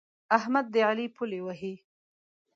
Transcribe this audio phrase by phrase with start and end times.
[0.37, 1.73] احمد د علي پلې وهي.